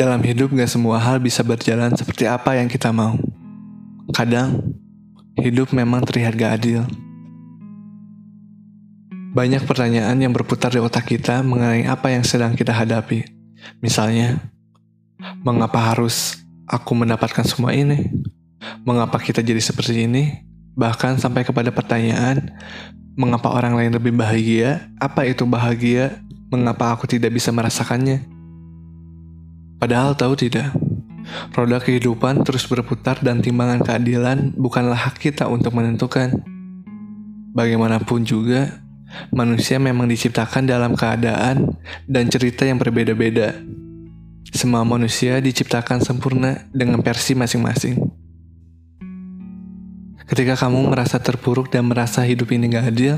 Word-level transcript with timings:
Dalam 0.00 0.24
hidup 0.24 0.56
gak 0.56 0.72
semua 0.72 0.96
hal 0.96 1.20
bisa 1.20 1.44
berjalan 1.44 1.92
seperti 1.92 2.24
apa 2.24 2.56
yang 2.56 2.72
kita 2.72 2.88
mau. 2.88 3.20
Kadang, 4.16 4.72
hidup 5.36 5.76
memang 5.76 6.00
terlihat 6.08 6.40
gak 6.40 6.56
adil. 6.56 6.88
Banyak 9.36 9.68
pertanyaan 9.68 10.16
yang 10.16 10.32
berputar 10.32 10.72
di 10.72 10.80
otak 10.80 11.04
kita 11.04 11.44
mengenai 11.44 11.84
apa 11.84 12.08
yang 12.08 12.24
sedang 12.24 12.56
kita 12.56 12.72
hadapi. 12.72 13.28
Misalnya, 13.84 14.40
mengapa 15.44 15.92
harus 15.92 16.48
aku 16.64 16.96
mendapatkan 16.96 17.44
semua 17.44 17.76
ini? 17.76 18.08
Mengapa 18.88 19.20
kita 19.20 19.44
jadi 19.44 19.60
seperti 19.60 20.08
ini? 20.08 20.32
Bahkan 20.80 21.20
sampai 21.20 21.44
kepada 21.44 21.68
pertanyaan, 21.76 22.56
mengapa 23.20 23.52
orang 23.52 23.76
lain 23.76 23.92
lebih 24.00 24.16
bahagia? 24.16 24.80
Apa 24.96 25.28
itu 25.28 25.44
bahagia? 25.44 26.24
Mengapa 26.48 26.88
aku 26.88 27.04
tidak 27.04 27.36
bisa 27.36 27.52
merasakannya? 27.52 28.39
Padahal 29.80 30.12
tahu 30.12 30.36
tidak, 30.36 30.76
roda 31.56 31.80
kehidupan 31.80 32.44
terus 32.44 32.68
berputar 32.68 33.16
dan 33.24 33.40
timbangan 33.40 33.80
keadilan 33.80 34.52
bukanlah 34.52 35.08
hak 35.08 35.16
kita 35.16 35.48
untuk 35.48 35.72
menentukan. 35.72 36.36
Bagaimanapun 37.56 38.28
juga, 38.28 38.84
manusia 39.32 39.80
memang 39.80 40.04
diciptakan 40.04 40.68
dalam 40.68 40.92
keadaan 40.92 41.80
dan 42.04 42.28
cerita 42.28 42.68
yang 42.68 42.76
berbeda-beda. 42.76 43.56
Semua 44.52 44.84
manusia 44.84 45.40
diciptakan 45.40 46.04
sempurna 46.04 46.68
dengan 46.76 47.00
versi 47.00 47.32
masing-masing. 47.32 47.96
Ketika 50.28 50.60
kamu 50.60 50.92
merasa 50.92 51.16
terpuruk 51.18 51.72
dan 51.72 51.88
merasa 51.88 52.20
hidup 52.22 52.52
ini 52.52 52.68
gak 52.68 52.92
adil, 52.92 53.16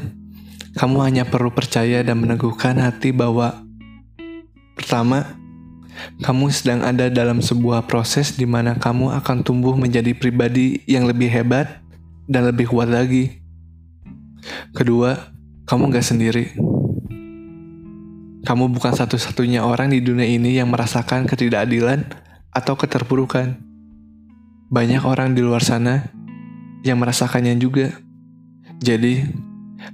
kamu 0.79 0.97
hanya 1.05 1.25
perlu 1.27 1.51
percaya 1.51 2.01
dan 2.07 2.23
meneguhkan 2.23 2.79
hati 2.79 3.11
bahwa 3.11 3.67
pertama, 4.73 5.42
kamu 6.23 6.49
sedang 6.53 6.81
ada 6.83 7.13
dalam 7.13 7.41
sebuah 7.45 7.87
proses 7.87 8.35
di 8.35 8.49
mana 8.49 8.79
kamu 8.79 9.13
akan 9.23 9.45
tumbuh 9.45 9.77
menjadi 9.77 10.17
pribadi 10.17 10.81
yang 10.89 11.05
lebih 11.07 11.29
hebat 11.29 11.83
dan 12.27 12.49
lebih 12.49 12.71
kuat 12.71 12.89
lagi. 12.89 13.43
Kedua, 14.75 15.15
kamu 15.69 15.93
gak 15.95 16.07
sendiri. 16.07 16.55
Kamu 18.43 18.75
bukan 18.75 18.91
satu-satunya 18.91 19.63
orang 19.63 19.95
di 19.95 20.03
dunia 20.03 20.27
ini 20.27 20.59
yang 20.59 20.67
merasakan 20.67 21.31
ketidakadilan 21.31 22.03
atau 22.51 22.75
keterpurukan. 22.75 23.55
Banyak 24.73 25.07
orang 25.07 25.39
di 25.39 25.45
luar 25.45 25.63
sana 25.63 26.11
yang 26.83 26.99
merasakannya 26.99 27.55
juga. 27.55 27.95
Jadi, 28.83 29.23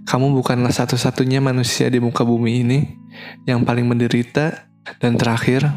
kamu 0.08 0.32
bukanlah 0.32 0.72
satu-satunya 0.72 1.44
manusia 1.44 1.92
di 1.92 2.00
muka 2.00 2.24
bumi 2.24 2.64
ini 2.64 2.78
yang 3.44 3.69
paling 3.69 3.84
menderita 3.84 4.69
dan 4.96 5.20
terakhir, 5.20 5.69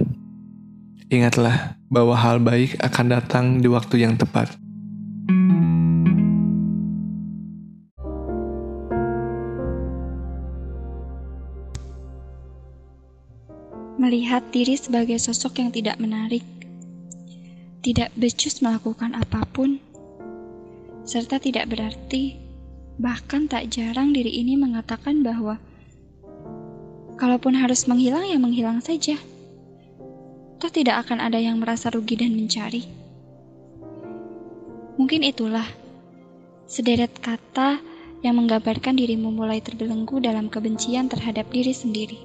ingatlah 1.12 1.76
bahwa 1.92 2.16
hal 2.16 2.40
baik 2.40 2.80
akan 2.80 3.06
datang 3.12 3.46
di 3.60 3.68
waktu 3.68 4.08
yang 4.08 4.16
tepat. 4.16 4.56
Melihat 14.00 14.42
diri 14.56 14.80
sebagai 14.80 15.20
sosok 15.20 15.62
yang 15.62 15.70
tidak 15.70 16.00
menarik, 16.00 16.42
tidak 17.84 18.10
becus 18.16 18.64
melakukan 18.64 19.14
apa 19.14 19.46
pun, 19.52 19.78
serta 21.04 21.38
tidak 21.38 21.70
berarti, 21.70 22.40
bahkan 22.98 23.46
tak 23.46 23.70
jarang 23.70 24.16
diri 24.16 24.42
ini 24.42 24.58
mengatakan 24.58 25.22
bahwa 25.22 25.60
Kalaupun 27.22 27.54
harus 27.54 27.86
menghilang, 27.86 28.26
ya 28.26 28.42
menghilang 28.42 28.82
saja. 28.82 29.14
Toh 30.62 30.70
tidak 30.70 31.10
akan 31.10 31.18
ada 31.26 31.42
yang 31.42 31.58
merasa 31.58 31.90
rugi 31.90 32.22
dan 32.22 32.38
mencari. 32.38 32.86
Mungkin 35.02 35.26
itulah 35.26 35.66
sederet 36.70 37.18
kata 37.18 37.82
yang 38.22 38.38
menggambarkan 38.38 38.94
dirimu 38.94 39.34
mulai 39.34 39.58
terbelenggu 39.58 40.22
dalam 40.22 40.54
kebencian 40.54 41.10
terhadap 41.10 41.50
diri 41.50 41.74
sendiri. 41.74 42.22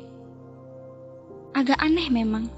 Agak 1.56 1.80
aneh 1.80 2.12
memang, 2.12 2.52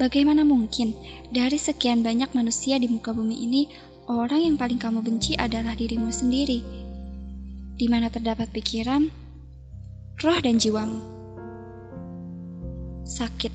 bagaimana 0.00 0.40
mungkin 0.48 0.96
dari 1.28 1.60
sekian 1.60 2.00
banyak 2.00 2.32
manusia 2.32 2.80
di 2.80 2.88
muka 2.88 3.12
bumi 3.12 3.36
ini, 3.44 3.68
orang 4.08 4.40
yang 4.40 4.56
paling 4.56 4.80
kamu 4.80 5.04
benci 5.04 5.36
adalah 5.36 5.76
dirimu 5.76 6.08
sendiri, 6.08 6.64
di 7.76 7.86
mana 7.92 8.08
terdapat 8.08 8.48
pikiran, 8.48 9.12
roh, 10.24 10.38
dan 10.40 10.56
jiwamu 10.56 11.20
sakit, 13.10 13.50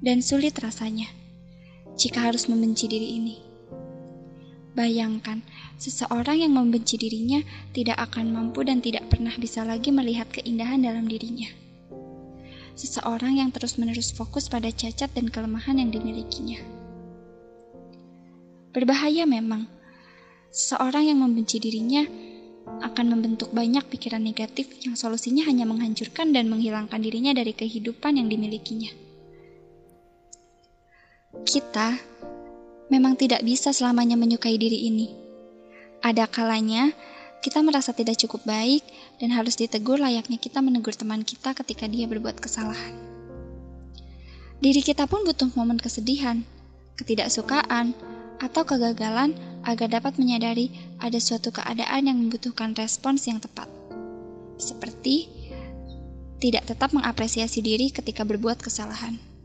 dan 0.00 0.20
sulit 0.20 0.56
rasanya 0.60 1.08
jika 1.96 2.28
harus 2.28 2.46
membenci 2.52 2.84
diri 2.86 3.16
ini. 3.16 3.36
Bayangkan, 4.76 5.40
seseorang 5.80 6.44
yang 6.44 6.52
membenci 6.52 7.00
dirinya 7.00 7.40
tidak 7.72 7.96
akan 7.96 8.28
mampu 8.28 8.60
dan 8.60 8.84
tidak 8.84 9.08
pernah 9.08 9.32
bisa 9.40 9.64
lagi 9.64 9.88
melihat 9.88 10.28
keindahan 10.28 10.84
dalam 10.84 11.08
dirinya. 11.08 11.48
Seseorang 12.76 13.40
yang 13.40 13.48
terus-menerus 13.48 14.12
fokus 14.12 14.52
pada 14.52 14.68
cacat 14.68 15.08
dan 15.16 15.32
kelemahan 15.32 15.80
yang 15.80 15.88
dimilikinya. 15.88 16.60
Berbahaya 18.76 19.24
memang, 19.24 19.64
seseorang 20.52 21.08
yang 21.08 21.24
membenci 21.24 21.56
dirinya 21.56 22.04
akan 22.84 23.16
membentuk 23.16 23.56
banyak 23.56 23.88
pikiran 23.88 24.20
negatif 24.20 24.68
yang 24.84 24.92
solusinya 24.92 25.48
hanya 25.48 25.64
menghancurkan 25.64 26.36
dan 26.36 26.52
menghilangkan 26.52 27.00
dirinya 27.00 27.32
dari 27.32 27.56
kehidupan 27.56 28.20
yang 28.20 28.28
dimilikinya. 28.28 29.05
Kita 31.46 31.94
memang 32.90 33.14
tidak 33.14 33.46
bisa 33.46 33.70
selamanya 33.70 34.18
menyukai 34.18 34.58
diri 34.58 34.90
ini. 34.90 35.14
Ada 36.02 36.26
kalanya 36.26 36.90
kita 37.38 37.62
merasa 37.62 37.94
tidak 37.94 38.18
cukup 38.18 38.42
baik 38.42 38.82
dan 39.22 39.30
harus 39.30 39.54
ditegur 39.54 40.02
layaknya 40.02 40.42
kita 40.42 40.58
menegur 40.58 40.90
teman 40.90 41.22
kita 41.22 41.54
ketika 41.54 41.86
dia 41.86 42.10
berbuat 42.10 42.42
kesalahan. 42.42 42.98
Diri 44.58 44.82
kita 44.82 45.06
pun 45.06 45.22
butuh 45.22 45.46
momen 45.54 45.78
kesedihan, 45.78 46.42
ketidaksukaan, 46.98 47.94
atau 48.42 48.66
kegagalan 48.66 49.32
agar 49.62 49.86
dapat 49.86 50.18
menyadari 50.18 50.74
ada 50.98 51.16
suatu 51.22 51.54
keadaan 51.54 52.10
yang 52.10 52.18
membutuhkan 52.18 52.74
respons 52.74 53.30
yang 53.30 53.38
tepat. 53.38 53.70
Seperti 54.58 55.30
tidak 56.42 56.68
tetap 56.68 56.90
mengapresiasi 56.92 57.62
diri 57.62 57.94
ketika 57.94 58.26
berbuat 58.26 58.60
kesalahan. 58.60 59.35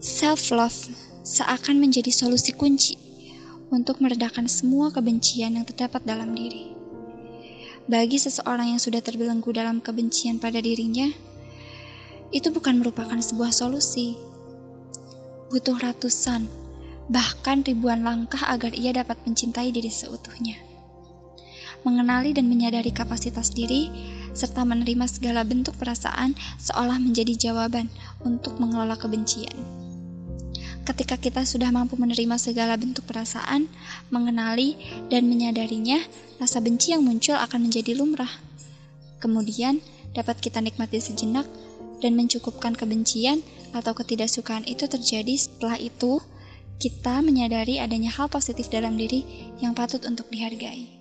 Self-love 0.00 0.96
seakan 1.20 1.76
menjadi 1.76 2.08
solusi 2.08 2.56
kunci 2.56 2.96
untuk 3.68 4.00
meredakan 4.00 4.48
semua 4.48 4.88
kebencian 4.88 5.60
yang 5.60 5.68
terdapat 5.68 6.00
dalam 6.08 6.32
diri. 6.32 6.72
Bagi 7.84 8.16
seseorang 8.16 8.72
yang 8.72 8.80
sudah 8.80 9.04
terbelenggu 9.04 9.52
dalam 9.52 9.76
kebencian 9.84 10.40
pada 10.40 10.56
dirinya, 10.56 11.04
itu 12.32 12.48
bukan 12.48 12.80
merupakan 12.80 13.20
sebuah 13.20 13.52
solusi. 13.52 14.16
Butuh 15.52 15.76
ratusan, 15.76 16.48
bahkan 17.12 17.60
ribuan 17.60 18.00
langkah 18.00 18.40
agar 18.48 18.72
ia 18.72 18.96
dapat 18.96 19.20
mencintai 19.28 19.68
diri 19.68 19.92
seutuhnya. 19.92 20.56
Mengenali 21.84 22.32
dan 22.32 22.48
menyadari 22.48 22.88
kapasitas 22.88 23.52
diri, 23.52 23.92
serta 24.32 24.64
menerima 24.64 25.04
segala 25.04 25.44
bentuk 25.44 25.76
perasaan 25.76 26.32
seolah 26.56 26.96
menjadi 26.96 27.52
jawaban 27.52 27.92
untuk 28.24 28.56
mengelola 28.56 28.96
kebencian. 28.96 29.89
Ketika 30.90 31.14
kita 31.22 31.46
sudah 31.46 31.70
mampu 31.70 31.94
menerima 31.94 32.34
segala 32.34 32.74
bentuk 32.74 33.06
perasaan, 33.06 33.70
mengenali 34.10 34.74
dan 35.06 35.30
menyadarinya, 35.30 36.02
rasa 36.42 36.58
benci 36.58 36.90
yang 36.90 37.06
muncul 37.06 37.38
akan 37.38 37.70
menjadi 37.70 37.94
lumrah. 37.94 38.42
Kemudian, 39.22 39.78
dapat 40.18 40.42
kita 40.42 40.58
nikmati 40.58 40.98
sejenak 40.98 41.46
dan 42.02 42.18
mencukupkan 42.18 42.74
kebencian 42.74 43.38
atau 43.70 43.94
ketidaksukaan 43.94 44.66
itu 44.66 44.90
terjadi 44.90 45.38
setelah 45.38 45.78
itu 45.78 46.18
kita 46.82 47.22
menyadari 47.22 47.78
adanya 47.78 48.10
hal 48.10 48.26
positif 48.26 48.66
dalam 48.66 48.98
diri 48.98 49.22
yang 49.62 49.78
patut 49.78 50.02
untuk 50.02 50.26
dihargai. 50.26 50.99